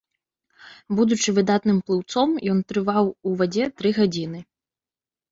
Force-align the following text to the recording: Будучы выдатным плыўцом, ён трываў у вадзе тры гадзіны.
Будучы 0.99 1.33
выдатным 1.37 1.81
плыўцом, 1.89 2.29
ён 2.53 2.63
трываў 2.71 3.05
у 3.11 3.29
вадзе 3.43 3.67
тры 3.83 3.91
гадзіны. 3.99 4.39